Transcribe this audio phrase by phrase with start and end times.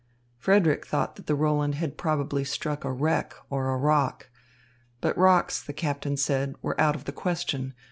[0.39, 4.31] Frederick thought the Roland had probably struck a wreck or a rock.
[4.99, 7.75] But rocks, the captain said, were out of the question.